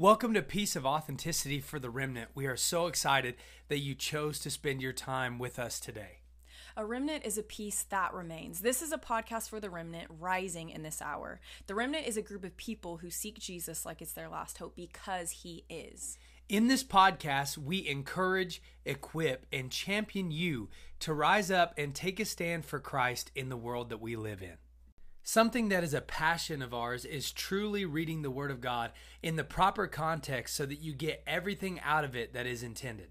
[0.00, 2.30] Welcome to Piece of Authenticity for the Remnant.
[2.32, 3.34] We are so excited
[3.66, 6.20] that you chose to spend your time with us today.
[6.76, 8.60] A remnant is a piece that remains.
[8.60, 11.40] This is a podcast for the remnant rising in this hour.
[11.66, 14.76] The remnant is a group of people who seek Jesus like it's their last hope
[14.76, 16.16] because he is.
[16.48, 20.68] In this podcast, we encourage, equip, and champion you
[21.00, 24.42] to rise up and take a stand for Christ in the world that we live
[24.42, 24.58] in.
[25.30, 28.92] Something that is a passion of ours is truly reading the Word of God
[29.22, 33.08] in the proper context so that you get everything out of it that is intended.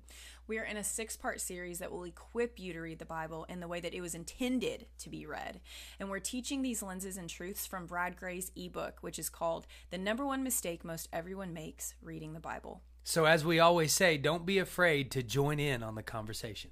[0.48, 3.45] We are in a six part series that will equip you to read the Bible
[3.48, 5.59] in the way that it was intended to be read.
[5.99, 9.99] And we're teaching these lenses and truths from Brad Gray's ebook, which is called The
[9.99, 12.81] Number One Mistake Most Everyone Makes Reading the Bible.
[13.03, 16.72] So, as we always say, don't be afraid to join in on the conversation.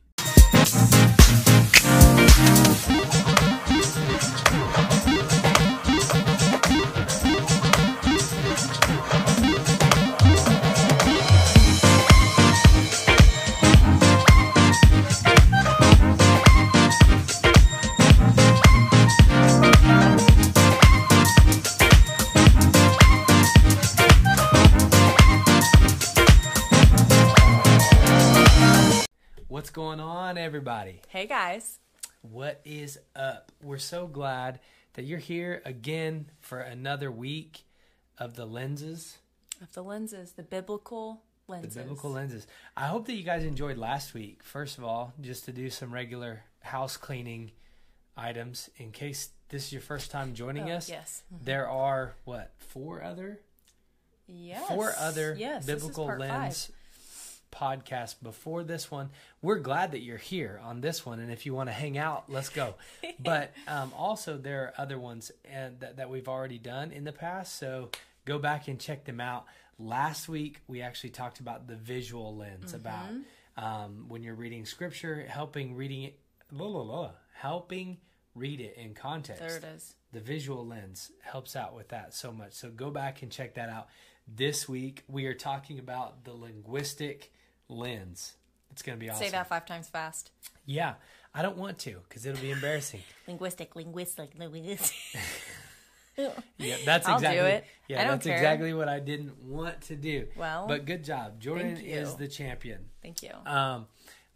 [30.86, 31.02] Everybody?
[31.10, 31.80] Hey guys.
[32.22, 33.52] What is up?
[33.64, 34.60] We're so glad
[34.94, 37.64] that you're here again for another week
[38.20, 39.18] of the lenses,
[39.62, 41.74] Of the lenses, the biblical lenses.
[41.74, 42.46] the biblical lenses.
[42.78, 44.44] I hope that you guys enjoyed last week.
[44.44, 47.52] First of all, just to do some regular house cleaning
[48.16, 50.88] items in case this is your first time joining Oh, us.
[50.90, 51.24] Yes.
[51.34, 51.46] Mm-hmm.
[51.46, 53.40] There are what four other
[54.28, 54.68] Yes.
[54.68, 56.72] four other yes, biblical lens
[57.56, 59.10] podcasts before this one.
[59.42, 62.26] We're glad that you're here on this one, and if you want to hang out,
[62.30, 62.76] let's go.
[63.20, 67.12] but um, also, there are other ones and that, that we've already done in the
[67.12, 67.90] past, so
[68.26, 69.46] go back and check them out.
[69.80, 72.76] Last week, we actually talked about the visual lens, Mm-hmm.
[72.76, 73.10] about
[73.58, 76.20] um, when you're reading scripture, helping reading it,
[76.52, 77.98] la, la, la, helping
[78.36, 79.96] read it in context There it is.
[80.12, 82.52] the visual lens helps out with that so much.
[82.54, 83.88] So go back and check that out.
[84.28, 87.32] This week we are talking about the linguistic
[87.70, 88.34] lens.
[88.72, 89.24] It's going to be awesome.
[89.26, 90.32] Say that five times fast.
[90.66, 90.96] Yeah,
[91.34, 93.02] I don't want to because it'll be embarrassing.
[93.28, 94.96] Linguistic, linguistic, linguistic.
[96.58, 97.66] Yeah, that's I'll do it.
[97.90, 98.38] Yeah, that's care.
[98.38, 100.28] exactly what I didn't want to do.
[100.38, 102.86] Well, but good job, Jordan is the champion.
[103.02, 103.32] Thank you.
[103.46, 103.88] Um,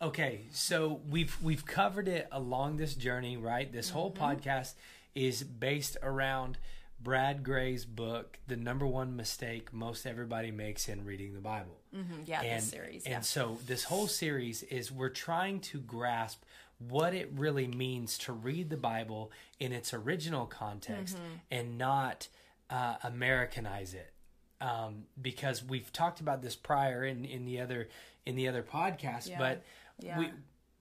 [0.01, 3.71] okay, so we've we've covered it along this journey, right?
[3.71, 4.23] This whole Mm-hmm.
[4.23, 4.73] podcast
[5.15, 6.57] is based around
[7.01, 12.27] Brad Gray's book, "The Number One Mistake Most Everybody Makes in Reading the Bible." Mhm,
[12.27, 13.05] yeah, and, this series.
[13.05, 13.19] and Yeah.
[13.21, 16.43] so this whole series is we're trying to grasp
[16.77, 21.33] what it really means to read the Bible in its original context Mm-hmm.
[21.51, 22.27] and not
[22.69, 24.13] uh, Americanize it.
[24.61, 27.89] Um, because we've talked about this prior in, in the other
[28.25, 29.39] in the other podcast, Yeah.
[29.39, 29.63] but
[29.99, 30.19] Yeah.
[30.19, 30.31] we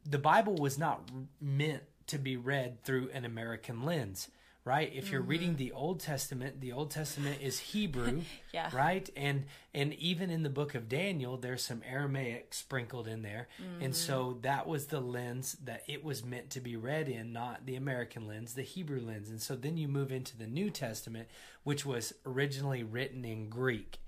[0.04, 1.08] the Bible was not
[1.40, 4.28] meant to be read through an American lens,
[4.68, 4.92] right?
[4.94, 8.20] If you're reading the Old Testament, the Old Testament is Hebrew, Mm-hmm.
[8.52, 8.70] Yeah.
[8.74, 9.08] right?
[9.16, 13.48] And and even in the book of Daniel, there's some Aramaic sprinkled in there,
[13.80, 17.66] and so that was the lens that it was meant to be read in, not
[17.66, 19.28] the American lens, the Hebrew lens.
[19.30, 21.28] And so then you move into the New Testament,
[21.62, 23.98] which was originally written in Greek.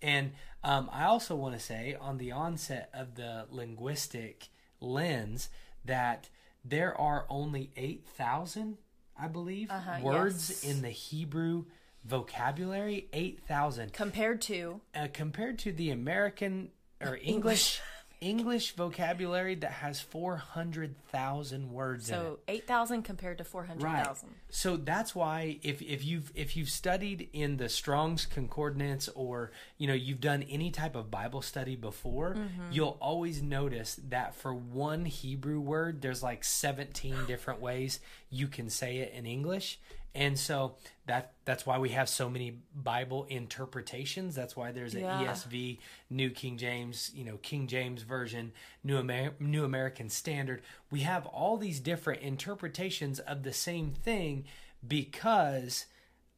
[0.00, 0.32] And
[0.64, 4.48] um, I also want to say on the onset of the linguistic
[4.80, 5.48] lens
[5.84, 6.28] that
[6.64, 8.78] there are only 8,000,
[9.22, 10.64] I believe, Uh-huh, words yes.
[10.64, 11.64] in the Hebrew
[12.04, 13.08] vocabulary.
[13.12, 13.92] 8,000.
[13.92, 17.80] Compared to Uh, compared to the American or English
[18.22, 22.18] English vocabulary that has 400,000 words in it.
[22.18, 24.06] so eight thousand compared to four hundred Right.
[24.50, 29.86] So that's why if if you've if you've studied in the Strong's Concordance or you
[29.86, 32.70] know you've done any type of Bible study before, mm-hmm.
[32.70, 38.00] you'll always notice that for one Hebrew word there's like 17 different ways
[38.30, 39.80] you can say it in English.
[40.14, 44.34] And so that that's why we have so many Bible interpretations.
[44.34, 45.24] That's why there's an Yeah.
[45.24, 45.78] ESV,
[46.10, 48.52] New King James, you know, King James version,
[48.84, 50.62] New Amer- New American Standard.
[50.90, 54.44] We have all these different interpretations of the same thing
[54.86, 55.86] because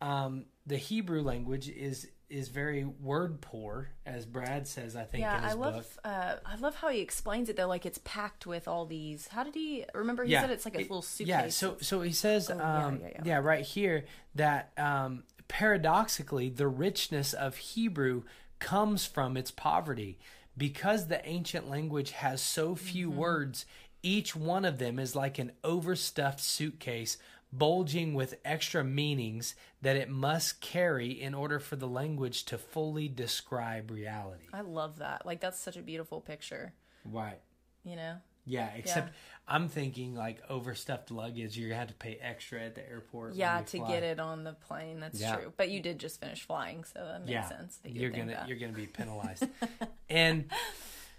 [0.00, 4.96] um, the Hebrew language is is very word poor, as Brad says.
[4.96, 5.84] I think Yeah, in his I love book.
[6.04, 7.66] uh, I love how he explains it though.
[7.68, 9.28] Like it's packed with all these.
[9.28, 10.24] How did he remember?
[10.24, 11.28] He yeah, said it's like a it- little suitcase.
[11.28, 13.36] Yeah, so so he says, Oh, yeah, um, yeah, yeah, yeah.
[13.38, 14.04] right here
[14.34, 18.22] that um, paradoxically, the richness of Hebrew
[18.58, 20.18] comes from its poverty
[20.56, 23.18] because the ancient language has so few Mm-hmm.
[23.18, 23.66] words.
[24.02, 27.16] Each one of them is like an overstuffed suitcase
[27.56, 33.08] bulging with extra meanings that it must carry in order for the language to fully
[33.08, 34.46] describe reality.
[34.52, 35.24] I love that.
[35.24, 36.74] Like that's such a beautiful picture.
[37.04, 37.40] Right.
[37.84, 38.16] You know.
[38.46, 39.14] Yeah, except
[39.48, 43.34] I'm thinking like overstuffed luggage, gonna have to pay extra at the airport.
[43.34, 43.88] Yeah, to fly.
[43.88, 45.00] get it on the plane.
[45.00, 45.36] That's Yeah.
[45.36, 45.52] true.
[45.56, 47.78] But you did just finish flying, so that makes yeah, sense.
[47.78, 48.48] That you're gonna that.
[48.48, 49.46] you're gonna be penalized.
[50.10, 50.50] and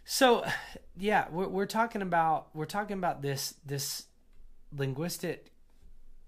[0.04, 0.46] so,
[0.98, 4.06] yeah, we're, we're talking about we're talking about this this
[4.76, 5.52] linguistic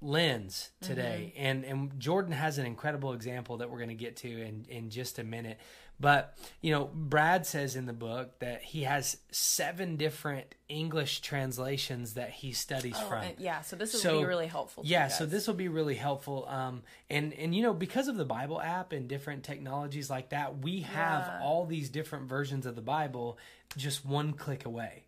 [0.01, 1.45] lens today, Mm-hmm.
[1.45, 4.89] and and Jordan has an incredible example that we're going to get to in in
[4.89, 5.57] just a minute.
[5.99, 12.13] But you know, Brad says in the book that he has seven different English translations
[12.13, 13.23] that he studies Oh, from.
[13.39, 14.83] yeah, so this will So- be really helpful.
[14.85, 18.25] Yeah so this will be really helpful um and and you know because of the
[18.25, 21.39] bible app and different technologies like that we have Yeah.
[21.41, 23.37] all these different versions of the bible
[23.75, 25.03] just one click away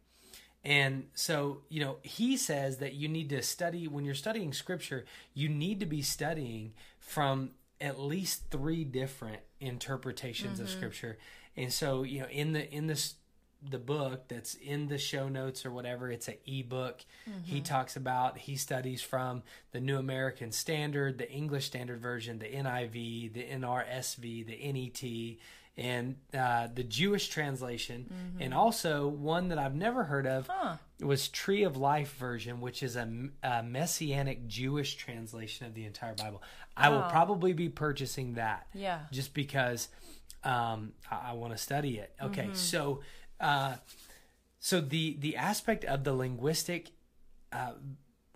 [0.63, 5.05] and so you know he says that you need to study when you're studying scripture
[5.33, 7.51] you need to be studying from
[7.81, 10.77] at least three different interpretations of mm-hmm.
[10.77, 11.17] scripture.
[11.55, 13.15] And so you know in the in this
[13.61, 17.01] the book that's in the show notes or whatever it's an ebook.
[17.43, 17.63] He mm-hmm.
[17.63, 23.33] talks about he studies from the new american standard the english standard version the niv
[23.33, 25.37] the nrsv the net
[25.79, 30.75] and uh, the jewish translation and also one that i've never heard of Huh.
[31.01, 33.07] was tree of life version which is a,
[33.43, 36.41] a messianic jewish translation of the entire bible
[36.77, 38.99] i will probably be purchasing that Yeah.
[39.11, 39.87] just because
[40.43, 42.13] um, I, I want to study it.
[42.21, 43.01] Okay, so
[43.41, 43.75] uh,
[44.59, 46.91] so the the aspect of the linguistic
[47.51, 47.73] uh,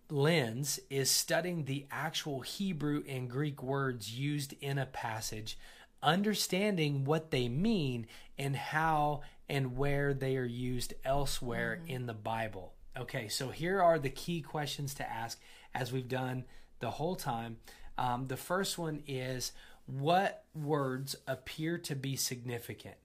[0.10, 5.58] lens is studying the actual Hebrew and Greek words used in a passage,
[6.04, 8.08] understanding what they mean
[8.38, 12.74] and how and where they are used elsewhere in the Bible.
[12.98, 15.40] Okay, so here are the key questions to ask
[15.74, 16.46] as we've done
[16.80, 17.58] the whole time.
[17.98, 19.52] Um, the first one is
[19.86, 22.96] what words appear to be significant?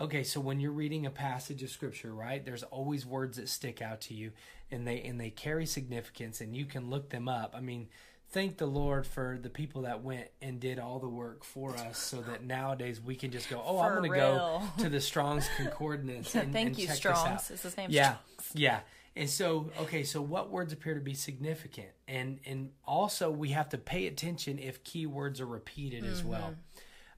[0.00, 2.44] Okay, so when you're reading a passage of scripture, right?
[2.44, 4.30] There's always words that stick out to you
[4.70, 7.54] and they and they carry significance and you can look them up.
[7.56, 7.88] I mean,
[8.30, 11.98] thank the Lord for the people that went and did all the work for us
[11.98, 15.48] so that nowadays we can just go, "Oh, I'm going to go to the Strong's
[15.56, 17.26] concordance and Thank and you, check this Strong's.
[17.26, 18.16] out." Is his name Yeah.
[18.38, 18.50] Strong's?
[18.54, 18.80] Yeah.
[19.16, 21.88] And so, okay, so what words appear to be significant?
[22.06, 26.54] And and also we have to pay attention if keywords are repeated as well.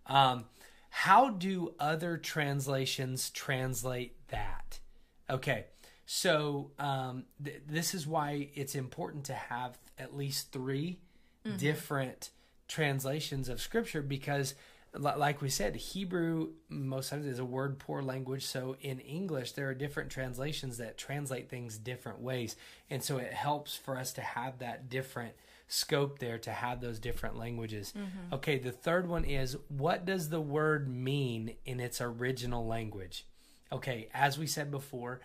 [0.07, 0.47] Um,
[0.89, 4.81] how do other translations translate that?
[5.29, 5.67] Okay,
[6.13, 10.99] so um, th- this is why it's important to have at least 3
[11.57, 12.31] different
[12.67, 14.55] translations of scripture because
[14.99, 18.45] like we said hebrew most times is a word poor language.
[18.45, 22.57] So in english there are different translations that translate things different ways.
[22.91, 25.35] And so it helps for us to have that different
[25.69, 27.95] scope there to have those different languages.
[28.33, 33.27] Okay the third one is what does the word mean in its original language?
[33.71, 35.21] Okay as we said before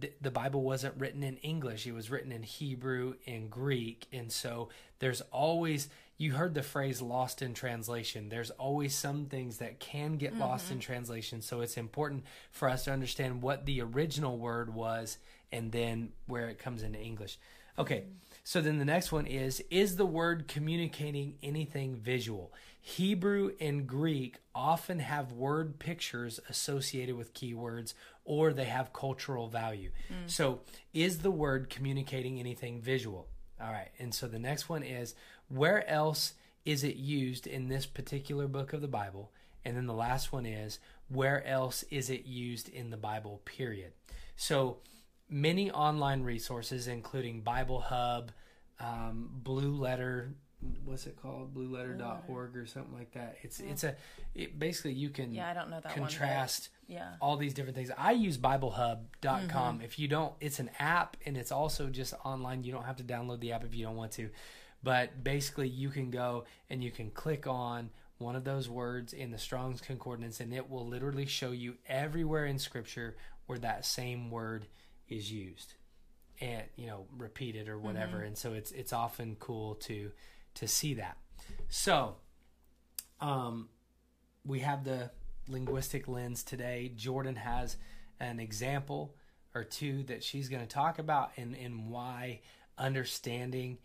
[0.00, 1.86] th- the Bible wasn't written in English.
[1.86, 4.06] It was written in Hebrew and Greek.
[4.12, 5.88] And so there's always,
[6.18, 8.28] you heard the phrase lost in translation.
[8.28, 10.74] There's always some things that can get lost mm-hmm.
[10.74, 11.42] in translation.
[11.42, 15.18] So it's important for us to understand what the original word was
[15.50, 17.38] and then where it comes into English.
[17.78, 18.00] Okay.
[18.00, 18.10] Mm-hmm.
[18.44, 22.52] So then the next one is Is the word communicating anything visual?
[22.82, 27.92] Hebrew and Greek often have word pictures associated with keywords
[28.30, 29.90] or they have cultural value.
[30.26, 30.60] So,
[30.94, 33.26] is the word communicating anything visual?
[33.60, 33.90] All right.
[33.98, 35.16] And so the next one is
[35.48, 36.34] Where else
[36.64, 39.32] is it used in this particular book of the Bible?
[39.64, 43.94] And then the last one is Where else is it used in the Bible, period?
[44.36, 44.78] So,
[45.28, 48.30] many online resources, including Bible Hub,
[48.78, 50.34] um, Blue Letter,
[50.84, 51.54] what's it called?
[51.54, 53.36] Blueletter.org or something like that.
[53.42, 53.96] It's it's a
[54.34, 57.14] it, basically you can Yeah, I don't know that one, contrast Yeah.
[57.20, 57.90] all these different things.
[57.96, 59.76] I use BibleHub.com.
[59.76, 59.84] Mm-hmm.
[59.84, 62.64] If you don't, it's an app and it's also just online.
[62.64, 64.30] You don't have to download the app if you don't want to.
[64.82, 69.30] But basically, you can go and you can click on one of those words in
[69.30, 74.30] the Strong's Concordance, and it will literally show you everywhere in Scripture where that same
[74.30, 74.66] word
[75.08, 75.74] is used
[76.40, 78.26] and you know repeated or whatever mm-hmm.
[78.28, 80.10] and so it's it's often cool to
[80.54, 81.16] to see that.
[81.68, 82.16] So
[83.20, 83.68] um
[84.44, 85.10] we have the
[85.48, 86.92] linguistic lens today.
[86.96, 87.76] Jordan has
[88.18, 89.14] an example
[89.54, 92.40] or two that she's going to talk about and and why
[92.78, 93.78] understanding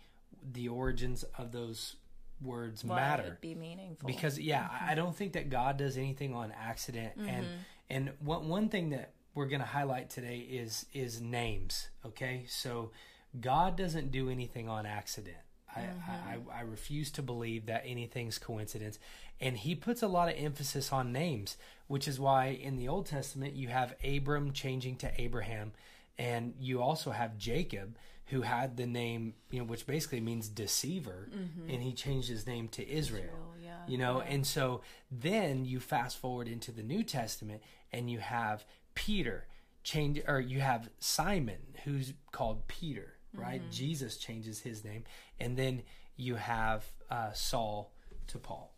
[0.54, 1.96] the origins of those
[2.42, 3.38] words Why matter.
[3.42, 4.08] be meaningful.
[4.08, 7.14] because yeah I- i don't think that god does anything on accident.
[7.18, 7.46] And
[7.90, 12.46] and one, one thing that we're going to highlight today is is names okay?
[12.48, 12.92] So
[13.40, 15.38] god doesn't do anything on accident
[15.76, 16.50] I, mm-hmm.
[16.52, 19.00] I, I refuse to believe that anything's coincidence.
[19.42, 23.06] And he puts a lot of emphasis on names, which is why in the Old
[23.06, 25.74] Testament you have Abram changing to Abraham,
[26.18, 31.30] and you also have Jacob who had the name, you know, which basically means deceiver,
[31.32, 31.70] mm-hmm.
[31.70, 33.26] and he changed his name to Israel.
[33.26, 38.10] Israel, yeah, You know, and so then you fast forward into the New Testament and
[38.10, 38.66] you have
[38.96, 39.46] Peter
[39.84, 43.62] change or you have Simon who's called Peter, right?
[43.62, 43.72] Mm-hmm.
[43.72, 45.04] Jesus changes his name,
[45.40, 45.84] and then
[46.16, 47.92] you have uh, Saul
[48.28, 48.74] to Paul.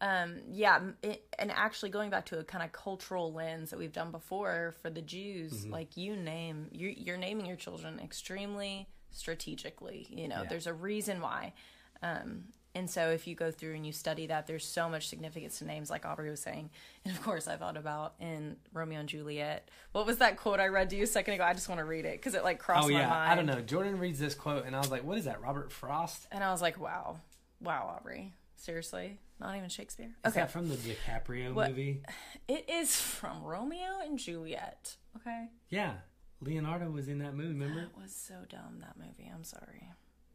[0.00, 3.92] um, yeah, it, and actually going back to a kind of cultural lens that we've
[3.92, 5.72] done before for the Jews, Mm-hmm.
[5.72, 10.06] like you name you're, you're naming your children extremely strategically.
[10.10, 10.48] You know, Yeah.
[10.48, 11.54] there's a reason why.
[12.02, 15.58] Um, and so if you go through and you study that, there's so much significance
[15.58, 16.70] to names, like Aubrey was saying.
[17.04, 19.68] And of course, I thought about in Romeo and Juliet.
[19.92, 21.44] What was that quote I read to you a second ago?
[21.44, 23.30] I just want to read it because it like crossed Oh my yeah, mind.
[23.30, 23.60] I don't know.
[23.60, 25.40] Jordan reads this quote, and I was like, "What is that?
[25.42, 26.26] Robert Frost?
[26.32, 27.18] And I was like, wow,
[27.60, 30.14] wow, Aubrey, seriously, not even Shakespeare.
[30.24, 32.02] Is Okay, that from the DiCaprio What- movie?
[32.48, 34.96] It is from Romeo and Juliet.
[35.16, 35.46] Okay.
[35.68, 35.92] Yeah,
[36.40, 37.48] Leonardo was in that movie.
[37.58, 37.80] Remember?
[37.82, 39.30] It was so dumb, that movie.
[39.32, 39.90] I'm sorry.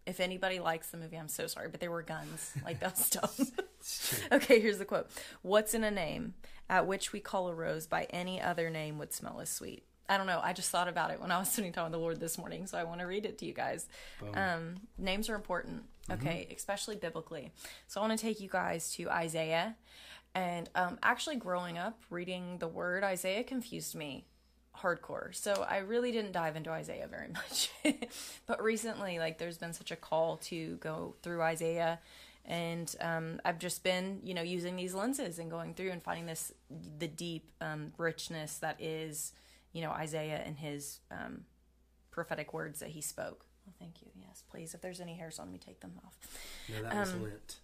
[0.10, 2.52] If anybody likes the movie, I'm so sorry, but there were guns.
[2.66, 3.30] Like, that's dumb.
[4.32, 5.08] Okay, here's the quote
[5.44, 6.34] What's in a name
[6.70, 9.84] at which we call a rose by any other name would smell as sweet?
[10.10, 10.40] I don't know.
[10.44, 12.66] I just thought about it when I was spending time with the Lord this morning,
[12.66, 13.88] so I want to read it to you guys.
[14.34, 17.52] Um, names are important, okay, especially biblically.
[17.88, 19.76] So I want to take you guys to Isaiah.
[20.34, 24.26] And um, actually, growing up, reading the word Isaiah confused me
[24.82, 25.34] hardcore.
[25.36, 27.72] So I really didn't dive into Isaiah very much.
[28.48, 32.00] but recently, like, there's been such a call to go through Isaiah.
[32.46, 36.26] And um, I've just been, you know, using these lenses and going through and finding
[36.26, 36.52] this,
[36.98, 39.34] the deep um, richness that is,
[39.72, 41.42] you know, Isaiah and his um,
[42.10, 43.46] prophetic words that he spoke.
[43.68, 44.08] Oh, thank you.
[44.20, 44.74] Yes, please.
[44.74, 46.18] If there's any hairs on me, take them off.
[46.74, 47.58] No, that was Um, lint,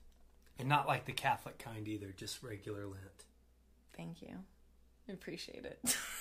[0.59, 2.13] and not like the Catholic kind either.
[2.15, 3.25] Just regular lint.
[3.97, 4.35] Thank you.
[5.09, 5.97] I appreciate it.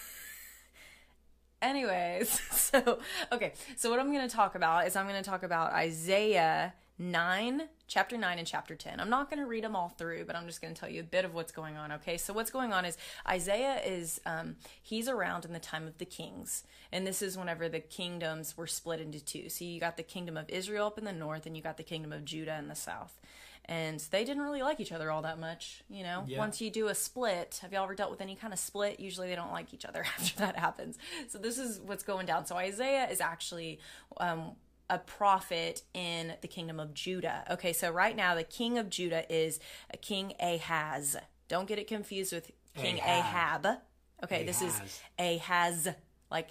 [1.63, 2.99] Anyways, so
[3.33, 6.75] okay, so what I'm going to talk about is I'm going to talk about Isaiah
[6.99, 9.01] 9, chapter 9 and chapter 10.
[9.01, 11.01] I'm not going to read them all through, but I'm just going to tell you
[11.01, 12.17] a bit of what's going on, okay?
[12.17, 12.97] So what's going on is
[13.29, 16.65] Isaiah is um he's around in the time of the kings.
[16.93, 19.49] And this is whenever the kingdoms were split into two.
[19.49, 21.83] So you got the kingdom of Israel up in the north and you got the
[21.83, 23.19] kingdom of Judah in the south.
[23.66, 26.25] And they didn't really like each other all that much, you know.
[26.26, 26.38] Yeah.
[26.38, 29.00] Once you do a split, have y'all ever dealt with any kind of split?
[29.00, 30.99] Usually they don't like each other after that happens.
[31.28, 32.44] So this is what's going down.
[32.44, 33.80] So Isaiah is actually
[34.18, 34.52] um,
[34.90, 37.44] a prophet in the kingdom of Judah.
[37.50, 39.61] Okay, so right now the king of Judah is
[40.02, 41.16] King Ahaz.
[41.49, 43.64] Don't get it confused with King Ahab.
[43.64, 43.78] Ahab.
[44.25, 44.75] Okay, this is
[45.18, 45.88] Ahaz.
[45.88, 45.88] Ahaz,
[46.30, 46.49] like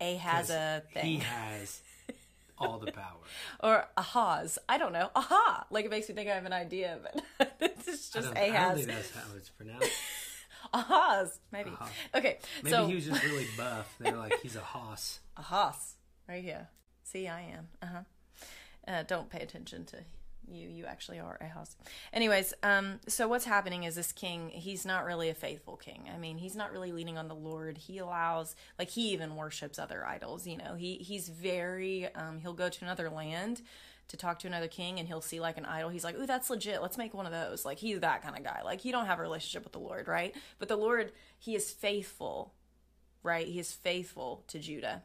[0.00, 1.04] Ahaz a thing.
[1.04, 1.82] He has
[2.66, 3.20] all the power.
[3.60, 4.58] or Ahaz.
[4.68, 5.10] I don't know.
[5.14, 5.66] Aha!
[5.70, 7.22] Like it makes me think I have an idea, but
[7.60, 9.90] it's I just don't, I don't think that's how it's pronounced.
[10.72, 11.70] Ahaz, maybe.
[12.14, 13.94] Okay, Maybe so he was just really buff.
[13.98, 15.20] They're like, he's a hoss.
[15.36, 15.96] Ahaz,
[16.28, 16.68] right here.
[17.02, 17.68] See, I am.
[17.82, 18.00] Uh-huh.
[18.86, 19.98] Uh Don't pay attention to
[20.50, 20.68] you.
[20.68, 21.76] You actually are a house
[22.12, 24.48] Anyways, um, so what's happening is this king.
[24.50, 26.08] He's not really a faithful king.
[26.12, 27.78] I mean, he's not really leaning on the Lord.
[27.78, 30.46] He allows, like, he even worships other idols.
[30.46, 32.12] You know, he he's very.
[32.14, 33.62] Um, he'll go to another land.
[34.08, 35.88] To talk to another king and he'll see like an idol.
[35.88, 36.82] He's like, Ooh, that's legit.
[36.82, 37.64] Let's make one of those.
[37.64, 38.60] Like, he's that kind of guy.
[38.62, 40.34] Like, he don't have a relationship with the Lord, right?
[40.58, 42.52] But the Lord, he is faithful,
[43.22, 43.46] right?
[43.46, 45.04] He is faithful to Judah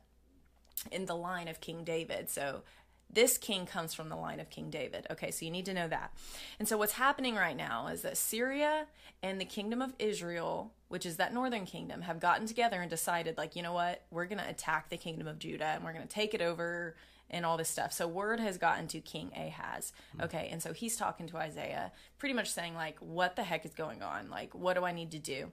[0.92, 2.30] in the line of King David.
[2.30, 2.64] So
[3.10, 5.08] this king comes from the line of King David.
[5.10, 6.12] Okay, so you need to know that.
[6.60, 8.88] And so what's happening right now is that Syria
[9.24, 13.38] and the kingdom of Israel, which is that northern kingdom, have gotten together and decided,
[13.38, 14.04] like, you know what?
[14.12, 16.96] We're going to attack the kingdom of Judah and we're going to take it over
[17.30, 17.92] and all this stuff.
[17.92, 19.94] So word has gotten to King Ahaz.
[20.16, 20.24] Hmm.
[20.24, 23.74] Okay, and so he's talking to Isaiah, pretty much saying, like, what the heck is
[23.74, 24.30] going on?
[24.30, 25.52] Like, what do I need to do?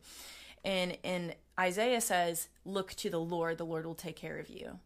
[0.65, 4.79] And and Isaiah says, "Look to the Lord; the Lord will take care of you."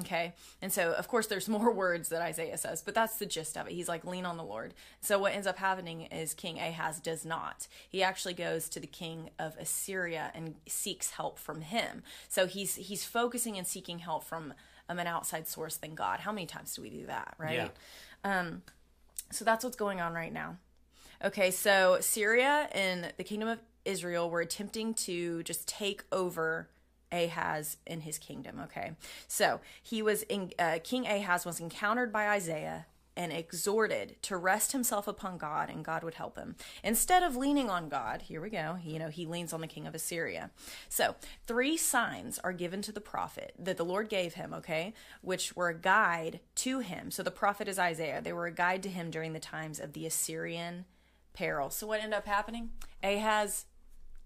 [0.00, 0.34] Okay.
[0.60, 3.66] And so, of course, there's more words that Isaiah says, but that's the gist of
[3.68, 3.72] it.
[3.72, 4.74] He's like, lean on the Lord.
[5.00, 7.68] So, what ends up happening is King Ahaz does not.
[7.88, 12.02] He actually goes to the king of Assyria and seeks help from him.
[12.28, 14.54] So, he's he's focusing and seeking help from
[14.88, 16.20] um, an outside source than God.
[16.20, 17.70] How many times do we do that, right?
[18.24, 18.38] Yeah.
[18.38, 18.62] Um,
[19.30, 20.56] So that's what's going on right now.
[21.24, 26.68] Okay, so Syria and the kingdom of Israel were attempting to just take over
[27.12, 28.60] Ahaz in his kingdom.
[28.64, 28.92] Okay,
[29.28, 32.86] so he was in uh, King Ahaz was encountered by Isaiah
[33.16, 36.54] and exhorted to rest himself upon God and God would help him.
[36.84, 39.86] Instead of leaning on God, here we go, you know, he leans on the king
[39.86, 40.50] of Assyria.
[40.88, 45.56] So, three signs are given to the prophet that the Lord gave him, okay, which
[45.56, 47.10] were a guide to him.
[47.10, 48.20] So, the prophet is Isaiah.
[48.20, 50.84] They were a guide to him during the times of the Assyrian
[51.32, 51.70] peril.
[51.70, 52.70] So, what ended up happening?
[53.02, 53.64] Ahaz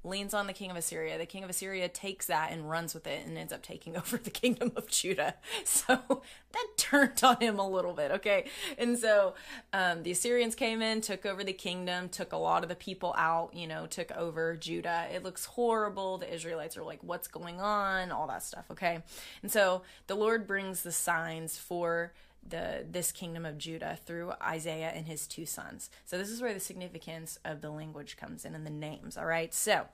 [0.02, 1.19] leans on the king of Assyria.
[1.19, 4.16] The king of Assyria takes that and runs with it and ends up taking over
[4.16, 5.35] the kingdom of Judah.
[5.64, 8.47] So that turned on him a little bit, okay?
[8.76, 9.35] And so
[9.73, 13.14] um, the Assyrians came in, took over the kingdom, took a lot of the people
[13.16, 15.07] out, you know, took over Judah.
[15.12, 16.19] It looks horrible.
[16.19, 18.11] The Israelites are like, what's going on?
[18.11, 19.02] All that stuff, okay?
[19.42, 22.12] And so the Lord brings the signs for
[22.47, 25.90] the this kingdom of Judah through Isaiah and his two sons.
[26.04, 29.16] So this is where the significance of the language comes in and the names.
[29.16, 29.87] All right, so.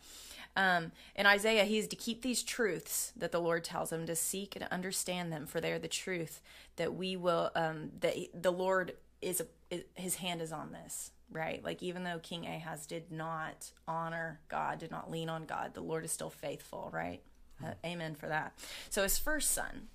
[0.58, 4.16] Um, in Isaiah, he is to keep these truths that the Lord tells him to
[4.16, 6.40] seek and understand them, for they are the truth
[6.76, 7.50] that we will.
[7.54, 11.62] Um, that the Lord is, a, his hand is on this, right?
[11.62, 15.82] Like even though King Ahaz did not honor God, did not lean on God, the
[15.82, 17.20] Lord is still faithful, right?
[17.62, 18.54] Uh, amen for that.
[18.90, 19.88] So his first son,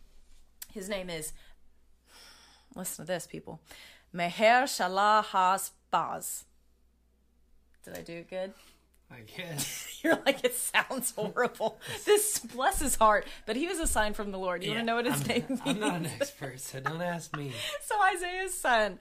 [0.74, 1.34] his name is
[2.75, 3.61] Listen to this, people.
[4.13, 6.45] Meher Shalah Has Baz.
[7.83, 8.53] Did I do it good?
[9.11, 9.99] I guess.
[10.03, 11.79] You're like, it sounds horrible.
[12.05, 13.27] this bless his heart.
[13.45, 14.63] But he was a sign from the Lord.
[14.63, 15.61] You yeah, want to know what his I'm, name means?
[15.65, 17.51] I'm not an expert, so don't ask me.
[17.81, 18.99] so Isaiah's son.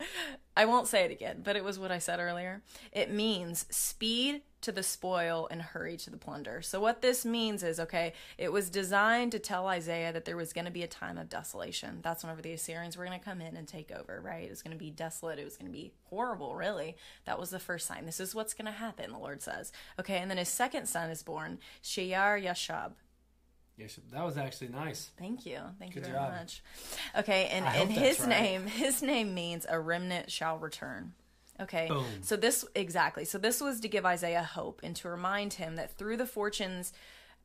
[0.57, 2.63] I won't say it again, but it was what I said earlier.
[2.93, 6.63] It means speed to the spoil and hurry to the plunder.
[6.63, 10.53] So, what this means is okay, it was designed to tell Isaiah that there was
[10.53, 12.01] going to be a time of desolation.
[12.03, 14.45] That's whenever the Assyrians were going to come in and take over, right?
[14.45, 15.39] It was going to be desolate.
[15.39, 16.97] It was going to be horrible, really.
[17.25, 18.07] That was the first sign.
[18.07, 19.73] This is what's going to happen, the Lord says.
[19.99, 22.93] Okay, and then his second son is born, Shear Yashab.
[24.13, 25.11] That was actually nice.
[25.19, 25.59] Thank you.
[25.79, 26.33] Thank Good you very job.
[26.33, 26.63] much.
[27.17, 28.29] Okay, and, and his right.
[28.29, 31.15] name, his name means a remnant shall return.
[31.61, 31.89] Okay.
[31.89, 32.05] Boom.
[32.23, 33.25] So this exactly.
[33.25, 36.93] So this was to give Isaiah hope and to remind him that through the fortunes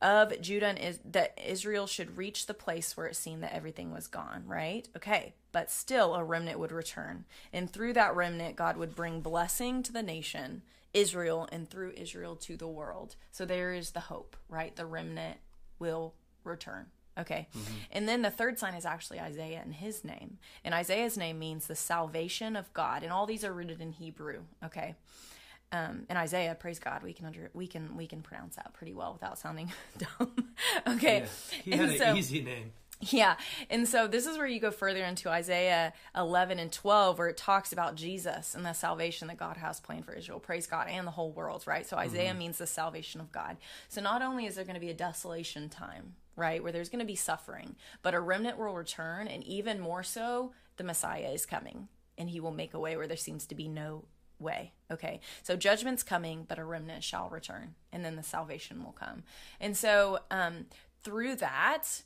[0.02, 3.92] of Judah and is, that Israel should reach the place where it seemed that everything
[3.92, 4.88] was gone, right?
[4.96, 5.34] Okay.
[5.52, 7.24] But still a remnant would return.
[7.52, 12.36] And through that remnant God would bring blessing to the nation, Israel, and through Israel
[12.36, 13.16] to the world.
[13.30, 14.74] So there is the hope, right?
[14.74, 15.38] The remnant
[15.78, 16.86] will return.
[17.18, 17.48] Okay.
[17.56, 17.74] Mm-hmm.
[17.92, 20.38] And then the third sign is actually Isaiah and his name.
[20.64, 23.02] And Isaiah's name means the salvation of God.
[23.02, 24.40] And all these are rooted in Hebrew.
[24.64, 24.94] Okay.
[25.72, 28.92] Um, and Isaiah, praise God, we can under we can we can pronounce that pretty
[28.92, 30.52] well without sounding dumb.
[30.86, 31.20] okay.
[31.20, 31.60] Yeah.
[31.64, 32.72] He had and an so, easy name.
[33.00, 33.36] Yeah.
[33.68, 37.36] And so this is where you go further into Isaiah 11 and 12, where it
[37.36, 40.40] talks about Jesus and the salvation that God has planned for Israel.
[40.40, 41.86] Praise God and the whole world, right?
[41.86, 42.38] So Isaiah mm-hmm.
[42.38, 43.58] means the salvation of God.
[43.88, 46.62] So not only is there going to be a desolation time, right?
[46.62, 50.52] Where there's going to be suffering, but a remnant will return, and even more so,
[50.76, 53.68] the Messiah is coming, and he will make a way where there seems to be
[53.68, 54.04] no
[54.38, 54.72] way.
[54.90, 59.22] Okay, so judgment's coming, but a remnant shall return, and then the salvation will come.
[59.60, 60.66] And so, um,
[61.02, 62.02] through that,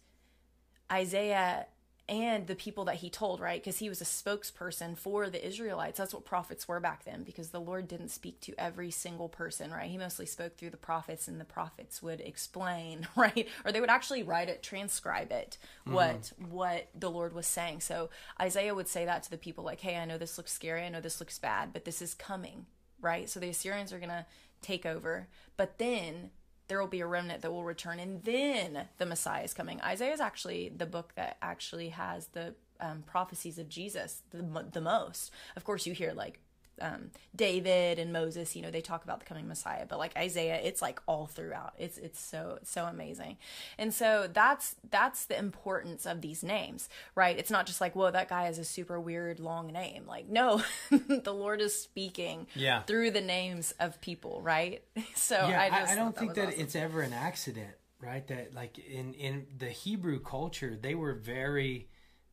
[0.90, 1.66] Isaiah
[2.10, 3.62] and the people that he told, right?
[3.62, 5.96] Because he was a spokesperson for the Israelites.
[5.96, 9.70] That's what prophets were back then, because the Lord didn't speak to every single person,
[9.70, 9.88] right?
[9.88, 13.46] He mostly spoke through the prophets, and the prophets would explain, right?
[13.64, 15.94] Or they would actually write it, transcribe it, mm-hmm.
[15.94, 17.80] what what the Lord was saying.
[17.80, 20.82] So Isaiah would say that to the people, like, "Hey, I know this looks scary,
[20.82, 22.66] I know this looks bad, but this is coming,
[23.00, 23.30] right?
[23.30, 24.26] So the Assyrians are gonna
[24.62, 26.30] take over, but then
[26.70, 29.80] there will be a remnant that will return, and then the Messiah is coming.
[29.82, 34.80] Isaiah is actually the book that actually has the um, prophecies of Jesus the, the
[34.80, 35.32] most.
[35.56, 36.38] Of course, you hear like
[36.80, 40.60] um, David and Moses, you know, they talk about the coming Messiah, but like Isaiah,
[40.62, 41.74] it's like all throughout.
[41.78, 43.38] It's it's so so amazing,
[43.78, 47.38] and so that's that's the importance of these names, right?
[47.38, 50.04] It's not just like, whoa, that guy has a super weird long name.
[50.06, 52.82] Like, no, the Lord is speaking yeah.
[52.82, 54.82] through the names of people, right?
[55.14, 56.60] So yeah, I just I, I don't think that, that awesome.
[56.60, 58.26] it's ever an accident, right?
[58.28, 61.88] That like in in the Hebrew culture, they were very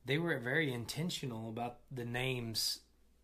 [0.05, 2.79] they were very intentional about the names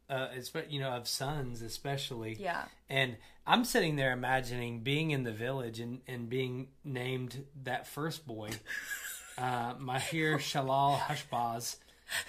[0.09, 0.27] uh,
[0.69, 2.37] you know, of sons especially.
[2.39, 2.65] Yeah.
[2.89, 8.25] And I'm sitting there imagining being in the village and, and being named that first
[8.25, 8.51] boy,
[9.37, 11.77] uh, Mahir Shalal Hashbaz,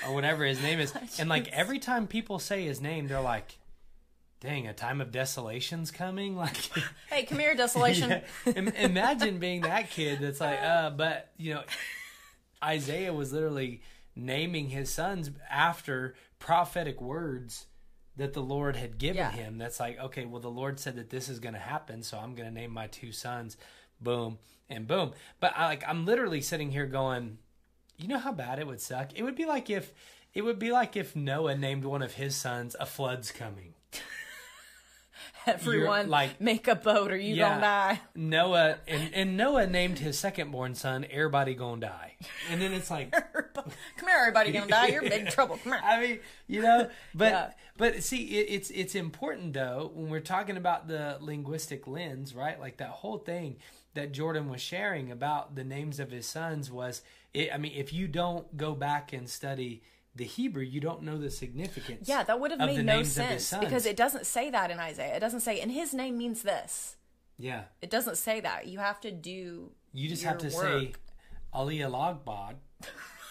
[0.07, 0.95] or whatever his name is.
[1.19, 3.59] and like every time people say his name, they're like,
[4.41, 6.37] dang, a time of desolation's coming.
[6.45, 6.57] Like,
[7.11, 8.23] hey, come here, desolation.
[8.47, 8.53] yeah.
[8.77, 11.63] Imagine being that kid that's like, uh, but you know,
[12.63, 13.83] Isaiah was literally
[14.17, 17.67] naming his sons after prophetic words
[18.17, 19.33] that the Lord had given yeah.
[19.33, 19.59] him.
[19.59, 22.35] That's like, okay, well, the Lord said that this is going to happen, so I'm
[22.35, 23.57] going to name my two sons,
[24.01, 25.13] boom and boom.
[25.41, 27.39] But I like, I'm literally sitting here going,
[27.97, 29.11] you know how bad it would suck.
[29.15, 29.93] It would be like if
[30.33, 33.75] it would be like if Noah named one of his sons a flood's coming.
[35.47, 37.49] Everyone like- make a boat or you Yeah.
[37.51, 38.01] gonna die.
[38.15, 42.15] Noah and, and Noah named his second born son everybody gonna die.
[42.51, 44.89] And then it's like Come here, everybody gonna die.
[44.89, 45.57] You're in big trouble.
[45.63, 45.83] Come here.
[45.85, 47.51] I mean, you know, but Yeah.
[47.77, 52.59] but see, it, it's it's important though when we're talking about the linguistic lens, right?
[52.59, 53.57] Like that whole thing
[53.95, 57.03] that Jordan was sharing about the names of his sons was,
[57.33, 59.83] it, I mean, if you don't go back and study
[60.17, 62.09] the Hebrew, you don't know the significance.
[62.09, 64.71] Yeah, that would have made no names of his sense because it doesn't say that
[64.71, 65.17] in Isaiah.
[65.17, 66.97] It doesn't say, and his name means this.
[67.39, 68.67] yeah, It doesn't say that.
[68.69, 69.73] You have to do.
[69.93, 71.01] you just have to say work.
[71.53, 72.55] Ali Alagbad.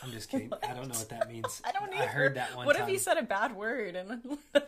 [0.03, 0.51] I'm just kidding.
[0.67, 1.61] I don't know what that means.
[1.63, 1.93] I don't.
[1.93, 2.83] I heard that one What time.
[2.83, 4.37] if he said a bad word and?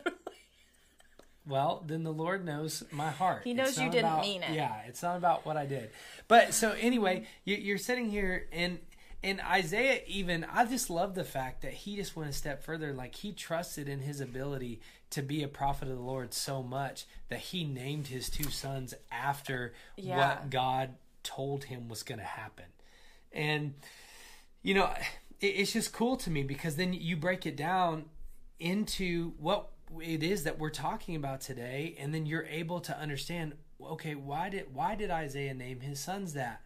[1.48, 3.42] Well, then the Lord knows my heart.
[3.44, 4.56] He knows you didn't about- mean it.
[4.56, 5.92] Yeah, it's not about what I did.
[6.28, 8.80] But so anyway, you, you're sitting here and
[9.26, 12.94] and Isaiah even I just love the fact that he just went a step further.
[12.94, 17.06] Like he trusted in his ability to be a prophet of the Lord so much
[17.30, 20.16] that he named his two sons after Yeah.
[20.18, 22.66] what God told him was going to happen.
[23.32, 23.74] And
[24.62, 24.94] you know,
[25.42, 28.06] it, it's just cool to me because then you break it down
[28.60, 29.70] into what
[30.02, 33.54] it is that we're talking about today, and then you're able to understand.
[33.82, 36.62] Okay, why did why did Isaiah name his sons that?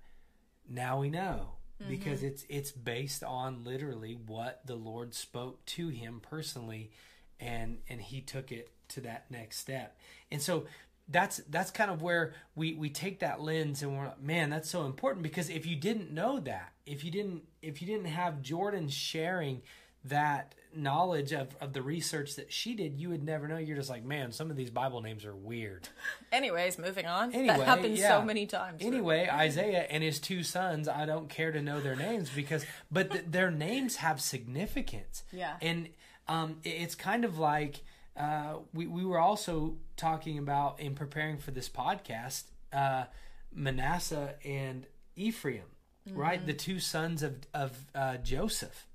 [0.67, 2.28] Now we know because mm-hmm.
[2.28, 6.92] it's it's based on literally what the Lord spoke to him personally,
[7.39, 9.98] and and he took it to that next step.
[10.32, 10.65] And so
[11.10, 14.70] that's that's kind of where we we take that lens and we're like, man that's
[14.70, 18.44] so important because if you didn't know that if you didn't if you didn't have
[18.44, 19.62] jordan sharing
[20.05, 23.89] that knowledge of, of the research that she did you would never know you're just
[23.89, 25.89] like man some of these bible names are weird
[26.31, 27.33] Anyways, moving on.
[27.33, 28.09] Anyway, that happens yeah.
[28.19, 28.83] so many times.
[28.85, 33.09] anyway isaiah and his two sons i don't care to know their names because but
[33.12, 35.55] th- their names have significance Yeah.
[35.62, 35.89] and
[36.27, 37.81] um, it- it's kind of like
[38.15, 43.05] uh, we, we were also talking about in preparing for this podcast uh,
[43.53, 44.85] manasseh and
[45.15, 45.63] ephraim
[46.12, 48.85] right the two sons of, of uh, joseph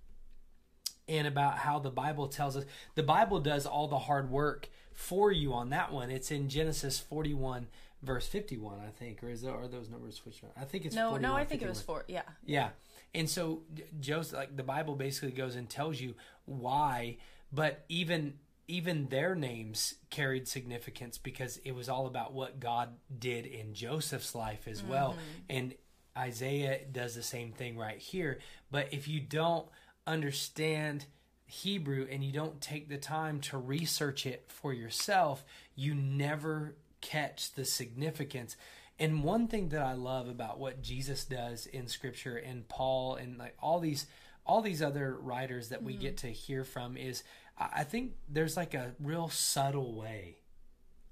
[1.09, 2.65] and about how the bible tells us
[2.95, 6.99] the bible does all the hard work for you on that one it's in genesis
[6.99, 7.67] 41
[8.03, 10.53] verse 51 i think or is there, are those numbers switched around?
[10.57, 12.05] i think it's No, 41, no, I think it was four.
[12.09, 12.23] Yeah.
[12.45, 12.71] Yeah.
[13.15, 13.63] And so
[14.01, 16.15] Joseph like the Bible basically goes and tells you
[16.47, 17.19] why,
[17.53, 18.35] but even
[18.67, 24.35] even their names carried significance because it was all about what God did in Joseph's
[24.35, 25.11] life as well.
[25.11, 25.21] Mm-hmm.
[25.51, 25.75] And
[26.17, 28.39] Isaiah does the same thing right here.
[28.71, 29.69] But if you don't
[30.07, 31.07] understand
[31.47, 37.53] Hebrew and you don't take the time to research it for yourself, you never catch
[37.53, 38.57] the significance.
[38.99, 43.39] And one thing that I love about what Jesus does in scripture and Paul and
[43.39, 44.07] like all these
[44.47, 46.03] all these other writers that we mm-hmm.
[46.03, 47.23] get to hear from is
[47.59, 50.39] I think there's like a real subtle way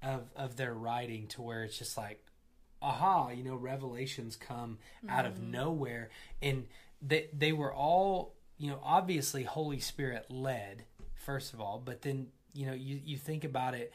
[0.01, 2.21] of of their writing to where it's just like
[2.81, 4.77] aha you know revelations come
[5.07, 5.51] out of mm-hmm.
[5.51, 6.09] nowhere.
[6.41, 6.67] And
[7.01, 12.27] they they were all you know obviously holy spirit led first of all but then
[12.53, 13.91] you know you you think about it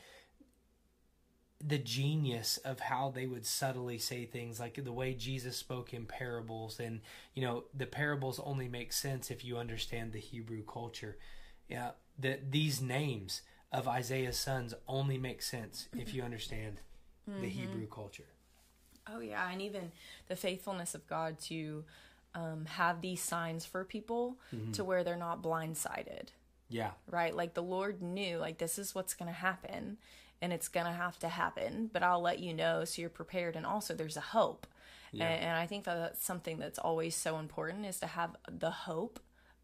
[1.66, 6.06] the genius of how they would subtly say things like the way Jesus spoke in
[6.06, 7.00] parables and
[7.34, 11.16] you know the parables only make sense if you understand the Hebrew culture.
[11.68, 16.80] Yeah that these names of Isaiah's sons only make sense if you understand
[17.26, 17.44] the mm-hmm.
[17.44, 18.24] Hebrew culture.
[19.06, 19.92] Oh yeah, and even
[20.26, 21.84] the faithfulness of God to
[22.34, 24.72] um, have these signs for people Mm-hmm.
[24.72, 26.28] to where they're not blindsided,
[26.68, 27.34] yeah right?
[27.34, 29.96] Like the Lord knew, like this is what's going to happen,
[30.42, 31.90] and it's going to have to happen.
[31.92, 34.66] But I'll let you know so you're prepared, and also there's a hope.
[35.12, 38.70] And, and I think that that's something that's always so important is to have the
[38.70, 39.18] hope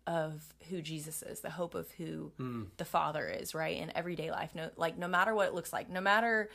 [0.07, 2.33] of who Jesus is, the hope of who
[2.79, 3.77] the Father is, right?
[3.77, 6.48] In everyday life, no, like no matter what it looks like, no matter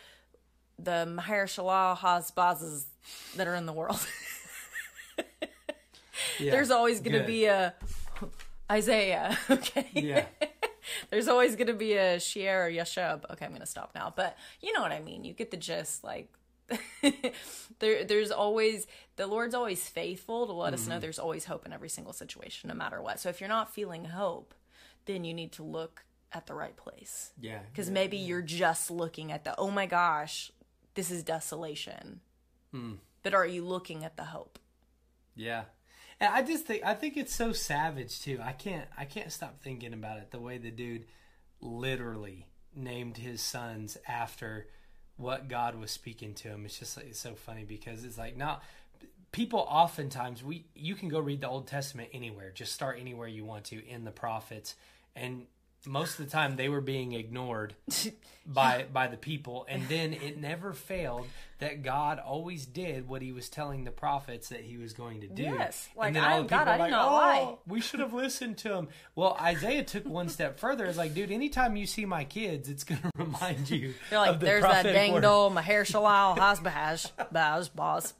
[0.77, 2.85] the Mahershala Hasbazes
[3.35, 3.99] that are in the world.
[6.39, 7.73] yeah There's always going to be a
[8.71, 9.87] Isaiah, okay?
[9.93, 10.25] yeah
[11.11, 13.23] There's always going to be a Shier or Yashub.
[13.31, 14.11] Okay, I'm going to stop now.
[14.15, 15.23] But you know what I mean.
[15.23, 16.03] You get the gist.
[16.03, 16.29] Like,
[17.79, 20.89] there, there's always, the Lord's always faithful to let us Mm-hmm.
[20.91, 23.19] know there's always hope in every single situation, no matter what.
[23.19, 24.53] So if you're not feeling hope,
[25.05, 27.31] then you need to look at the right place.
[27.39, 30.51] yeah Because maybe you're just looking at the, oh my gosh,
[30.95, 32.21] this is desolation.
[32.71, 32.93] Hmm.
[33.23, 34.59] But are you looking at the hope?
[35.35, 35.63] Yeah.
[36.19, 38.39] And I just think I think it's so savage too.
[38.43, 41.05] I can't I can't stop thinking about it the way the dude
[41.61, 44.67] literally named his sons after
[45.17, 46.65] what God was speaking to him.
[46.65, 48.61] It's just like, it's so funny because it's like now
[49.31, 52.51] people oftentimes we you can go read the Old Testament anywhere.
[52.51, 54.75] Just start anywhere you want to in the prophets
[55.15, 55.45] and
[55.85, 57.75] most of the time they were being ignored
[58.45, 61.27] by by the people and then it never failed
[61.59, 65.27] that God always did what he was telling the prophets that he was going to
[65.27, 65.43] do.
[65.43, 65.89] Yes.
[65.95, 67.99] Like, and then I all am the God, I like, not oh, lie." we should
[67.99, 68.87] have listened to him.
[69.15, 70.85] Well, Isaiah took one step further.
[70.85, 73.93] It's like, dude, anytime you see my kids, it's going to remind you.
[74.09, 78.13] You're like, the there's that dang word." dole Mahershala Hasbahaj Baz boss.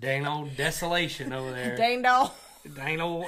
[0.00, 1.76] Dang old desolation over there.
[1.76, 2.32] Dang dole.
[2.74, 3.26] Dang old.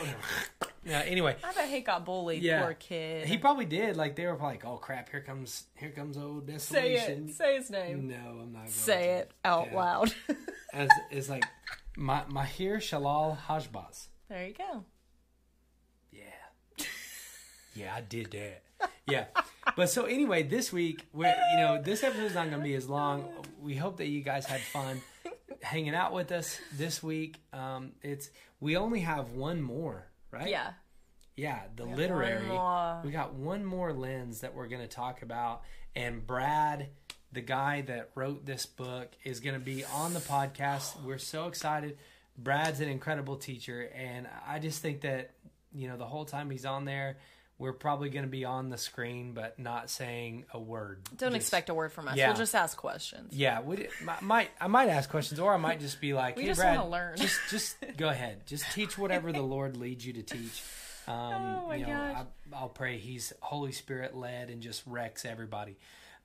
[0.85, 1.01] Yeah.
[1.01, 2.63] Anyway, I bet he got bullied, Yeah.
[2.63, 3.27] poor kid.
[3.27, 3.97] he probably did.
[3.97, 5.11] Like they were like, "Oh crap!
[5.11, 7.35] Here comes, here comes old desolation." Say desolation." it.
[7.35, 8.09] Say his name.
[8.09, 8.69] No, I'm not.
[8.71, 9.77] Say it out Yeah.
[9.79, 10.15] loud.
[10.73, 11.45] As is like,
[11.97, 14.07] my Mahir Shalal Hajbaz.
[14.29, 14.85] there you go.
[16.13, 16.85] Yeah.
[17.75, 18.63] Yeah, I did that.
[19.07, 19.27] Yeah.
[19.77, 22.89] But so anyway, this week, we're, you know, this episode's not going to be as
[22.89, 23.29] long.
[23.61, 25.01] We hope that you guys had fun
[25.63, 27.41] hanging out with us this week.
[27.53, 30.49] Um, it's we only have one more, right?
[30.49, 30.73] Yeah.
[31.37, 32.49] Yeah, the one literary.
[33.05, 35.63] We got one more lens that we're going to talk about,
[35.97, 36.89] and Brad,
[37.33, 41.03] the guy that wrote this book, is going to be on the podcast.
[41.03, 41.99] We're so excited.
[42.37, 45.31] Brad's an incredible teacher, and I just think that
[45.73, 47.19] you know the whole time he's on there,
[47.61, 50.99] we're probably going to be on the screen, but not saying a word.
[51.17, 52.17] Don't Just- expect a word from us.
[52.17, 52.29] Yeah.
[52.29, 53.33] We'll just ask questions.
[53.37, 56.43] Yeah, we, I might I might ask questions, or I might just be like, We
[56.43, 60.05] "Hey, just Brad, wanna learn." just just go ahead, just teach whatever the Lord leads
[60.05, 60.63] you to teach."
[61.07, 62.27] Um, Oh, my you know, gosh.
[62.53, 65.77] I, I'll pray He's Holy Spirit led and just wrecks everybody.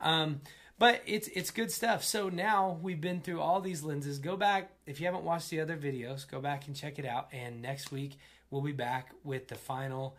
[0.01, 0.41] Um,
[0.77, 2.03] but it's it's good stuff.
[2.03, 4.19] So now we've been through all these lenses.
[4.19, 6.29] Go back if you haven't watched the other videos.
[6.29, 7.29] Go back and check it out.
[7.31, 8.17] And next week
[8.51, 10.15] we'll be back with the final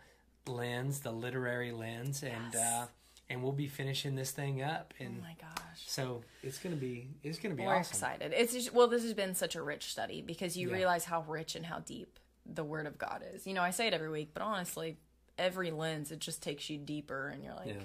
[0.47, 2.55] lens, the literary lens, and Yes.
[2.55, 2.87] uh,
[3.29, 4.93] and we'll be finishing this thing up.
[4.99, 5.83] And Oh my gosh.
[5.85, 7.91] so it's gonna be it's gonna be We're awesome.
[7.95, 8.33] excited.
[8.33, 10.75] It's just, well, this has been such a rich study because you Yeah.
[10.75, 13.45] realize how rich and how deep the Word of God is.
[13.45, 14.97] You know, I say it every week, but honestly,
[15.37, 17.83] every lens it just takes you deeper, and you're like, Yeah.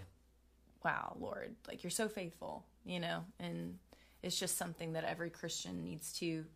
[0.85, 3.79] "Wow, Lord, like you're so faithful." You know, and
[4.23, 6.47] it's just something that every Christian needs to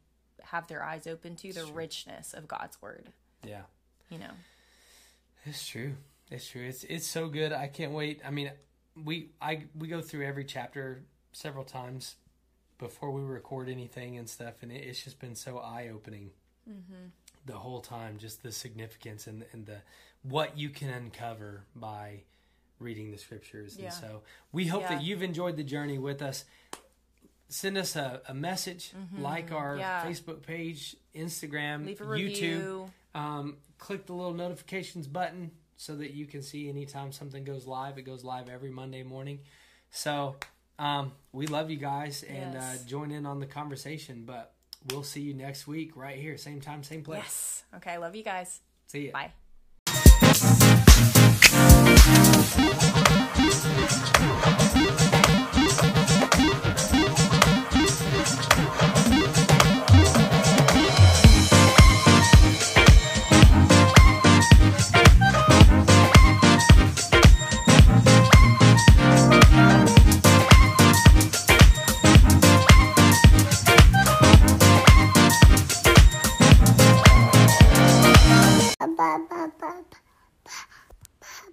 [0.42, 3.12] have their eyes open to the richness of God's Word.
[3.42, 3.62] Yeah.
[4.10, 4.30] You know,
[5.46, 5.94] It's true.
[6.30, 6.62] It's true.
[6.66, 7.52] It's it's so good.
[7.52, 8.20] I can't wait.
[8.24, 8.50] I mean,
[9.04, 12.16] we I we go through every chapter several times
[12.78, 16.30] before we record anything and stuff, and it, it's just been so eye opening
[17.46, 18.18] the whole time.
[18.18, 19.78] Just the significance and and the
[20.22, 22.22] what you can uncover by
[22.80, 23.76] reading the scriptures.
[23.78, 23.84] Yeah.
[23.86, 24.96] And so we hope Yeah.
[24.96, 26.44] that you've enjoyed the journey with us.
[27.48, 29.78] Send us a, a message, like our Mm-hmm.
[29.80, 30.04] Yeah.
[30.04, 32.10] Facebook page, Instagram, leave a YouTube.
[32.10, 32.90] review.
[33.16, 37.96] Um, click the little notifications button so that you can see anytime something goes live.
[37.98, 39.40] It goes live every Monday morning.
[39.90, 40.36] So
[40.78, 42.62] um, we love you guys and Yes.
[42.84, 44.24] uh, join in on the conversation.
[44.26, 44.52] But
[44.90, 47.22] we'll see you next week right here, same time, same place.
[47.22, 47.64] Yes.
[47.76, 47.96] Okay.
[47.98, 48.60] Love you guys.
[48.86, 49.12] See you.
[49.12, 49.32] Bye.